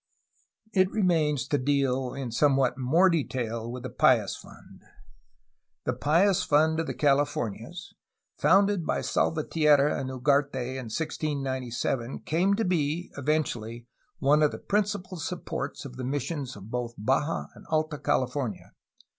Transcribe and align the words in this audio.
It 0.73 0.89
remains 0.89 1.47
to 1.49 1.59
deal 1.59 2.15
in 2.15 2.31
somewhat 2.31 2.75
more 2.75 3.07
detail 3.07 3.71
with 3.71 3.83
the 3.83 3.91
Pious 3.91 4.35
Fund. 4.35 4.81
The 5.85 5.93
Pious 5.93 6.41
Fund 6.41 6.79
of 6.79 6.87
the 6.87 6.95
Calif 6.95 7.35
ornias, 7.35 7.93
founded 8.35 8.83
by 8.83 9.01
Salvatierra 9.01 9.99
and 9.99 10.09
Ugarte 10.09 10.55
in 10.55 10.85
1697, 10.89 12.21
came 12.21 12.55
to 12.55 12.65
be, 12.65 13.11
eventually, 13.15 13.85
one 14.17 14.41
of 14.41 14.49
the 14.49 14.57
prin 14.57 14.85
cipal 14.85 15.19
supports 15.19 15.85
of 15.85 15.97
the 15.97 16.03
missions 16.03 16.55
of 16.55 16.71
both 16.71 16.95
Baja 16.97 17.49
and 17.53 17.67
Alta 17.69 17.99
Cal 17.99 18.27
ifornia. 18.27 18.71